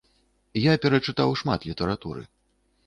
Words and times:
Я 0.61 0.73
перачытаў 0.85 1.37
шмат 1.43 1.59
літаратуры. 1.73 2.27